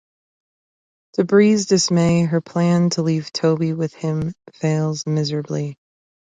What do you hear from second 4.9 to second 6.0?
miserably.